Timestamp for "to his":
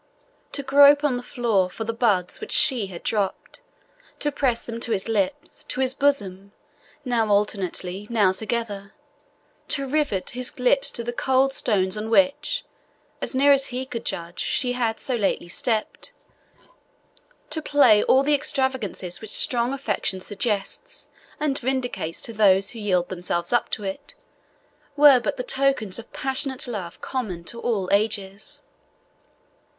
4.79-5.07, 5.65-5.93